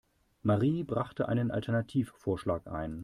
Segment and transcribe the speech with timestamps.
[0.41, 2.99] Marie brachte einen Alternativvorschlag ein.